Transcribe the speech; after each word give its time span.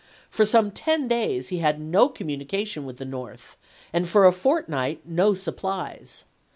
For 0.31 0.47
some 0.47 0.71
ten 0.71 1.07
days 1.07 1.49
he 1.49 1.59
had 1.59 1.79
no 1.79 2.09
communication 2.09 2.85
with 2.87 2.97
the 2.97 3.05
North, 3.05 3.55
and 3.93 4.09
for 4.09 4.25
a 4.25 4.31
fortnight 4.33 5.01
no 5.07 5.35
supplies. 5.35 6.23